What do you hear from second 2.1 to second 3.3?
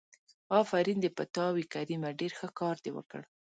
ډېر ښه کار دې وکړ.